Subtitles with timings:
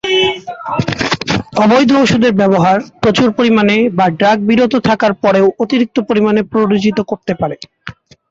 [1.63, 7.55] অবৈধ ওষুধের ব্যবহার, প্রচুর পরিমাণে, বা ড্রাগ বিরত থাকার পরেও অতিরিক্ত পরিমাণে প্ররোচিত করতে পারে।